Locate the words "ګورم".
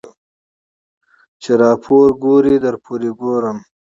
3.21-3.57